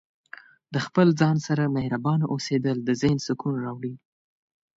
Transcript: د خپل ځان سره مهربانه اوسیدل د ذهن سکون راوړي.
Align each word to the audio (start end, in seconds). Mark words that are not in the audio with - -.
د 0.73 0.75
خپل 0.85 1.07
ځان 1.19 1.35
سره 1.47 1.73
مهربانه 1.77 2.25
اوسیدل 2.33 2.77
د 2.83 2.89
ذهن 3.01 3.17
سکون 3.27 3.53
راوړي. 3.65 3.93